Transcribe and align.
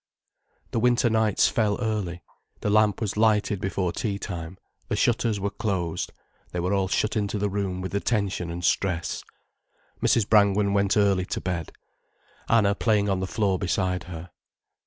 The 0.71 0.79
winter 0.79 1.11
nights 1.11 1.47
fell 1.47 1.77
early, 1.79 2.23
the 2.61 2.71
lamp 2.71 2.99
was 3.01 3.17
lighted 3.17 3.61
before 3.61 3.91
tea 3.91 4.17
time, 4.17 4.57
the 4.87 4.95
shutters 4.95 5.39
were 5.39 5.51
closed, 5.51 6.11
they 6.51 6.59
were 6.59 6.73
all 6.73 6.87
shut 6.87 7.15
into 7.15 7.37
the 7.37 7.51
room 7.51 7.81
with 7.81 7.91
the 7.91 7.99
tension 7.99 8.49
and 8.49 8.65
stress. 8.65 9.23
Mrs. 10.01 10.27
Brangwen 10.27 10.73
went 10.73 10.97
early 10.97 11.27
to 11.27 11.39
bed, 11.39 11.71
Anna 12.49 12.73
playing 12.73 13.09
on 13.09 13.19
the 13.19 13.27
floor 13.27 13.59
beside 13.59 14.05
her. 14.05 14.31